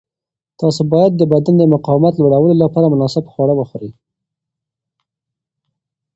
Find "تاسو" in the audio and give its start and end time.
0.61-0.81